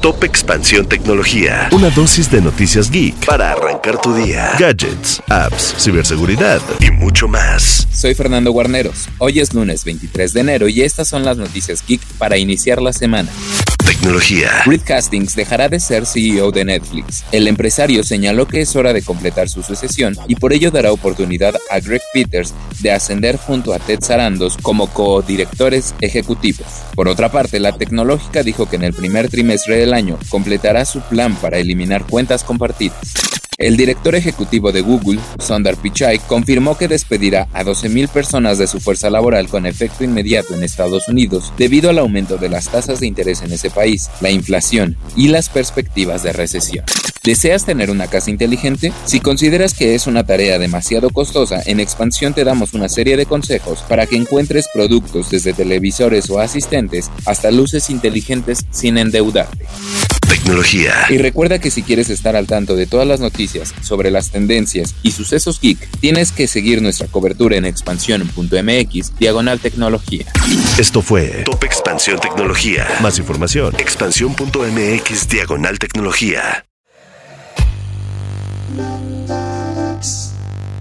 [0.00, 1.68] Top Expansión Tecnología.
[1.72, 4.52] Una dosis de noticias geek para arrancar tu día.
[4.58, 7.86] Gadgets, apps, ciberseguridad y mucho más.
[7.92, 9.08] Soy Fernando Guarneros.
[9.18, 12.94] Hoy es lunes 23 de enero y estas son las noticias geek para iniciar la
[12.94, 13.28] semana.
[13.90, 14.62] Tecnología.
[14.66, 14.82] Reed
[15.34, 17.24] dejará de ser CEO de Netflix.
[17.32, 21.56] El empresario señaló que es hora de completar su sucesión y por ello dará oportunidad
[21.68, 26.68] a Greg Peters de ascender junto a Ted Sarandos como co-directores ejecutivos.
[26.94, 31.00] Por otra parte, la tecnológica dijo que en el primer trimestre del año completará su
[31.00, 33.29] plan para eliminar cuentas compartidas.
[33.60, 38.80] El director ejecutivo de Google, Sundar Pichai, confirmó que despedirá a 12.000 personas de su
[38.80, 43.06] fuerza laboral con efecto inmediato en Estados Unidos debido al aumento de las tasas de
[43.06, 46.86] interés en ese país, la inflación y las perspectivas de recesión.
[47.22, 48.94] ¿Deseas tener una casa inteligente?
[49.04, 53.26] Si consideras que es una tarea demasiado costosa, en Expansión te damos una serie de
[53.26, 59.66] consejos para que encuentres productos desde televisores o asistentes hasta luces inteligentes sin endeudarte.
[60.30, 60.94] Tecnología.
[61.08, 64.94] Y recuerda que si quieres estar al tanto de todas las noticias sobre las tendencias
[65.02, 70.26] y sucesos geek, tienes que seguir nuestra cobertura en expansión.mx, diagonal tecnología.
[70.78, 72.86] Esto fue Top Expansión Tecnología.
[73.02, 76.64] Más información, expansión.mx, diagonal tecnología.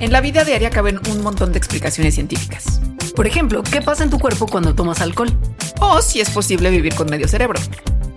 [0.00, 2.78] En la vida diaria caben un montón de explicaciones científicas.
[3.16, 5.30] Por ejemplo, ¿qué pasa en tu cuerpo cuando tomas alcohol?
[5.80, 7.58] O si es posible vivir con medio cerebro.